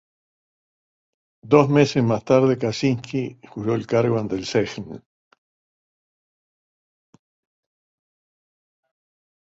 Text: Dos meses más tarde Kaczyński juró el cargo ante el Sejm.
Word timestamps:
Dos 1.53 1.65
meses 1.77 2.01
más 2.11 2.23
tarde 2.31 2.57
Kaczyński 2.57 3.23
juró 3.55 3.75
el 3.75 3.85
cargo 3.85 4.15
ante 4.17 4.35
el 4.39 4.47
Sejm. 4.47 4.87